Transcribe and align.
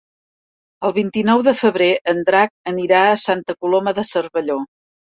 El 0.89 0.95
vint-i-nou 0.95 1.43
de 1.49 1.53
febrer 1.59 1.91
en 2.15 2.25
Drac 2.31 2.75
anirà 2.75 3.05
a 3.13 3.23
Santa 3.29 3.61
Coloma 3.63 3.99
de 4.03 4.11
Cervelló. 4.17 4.63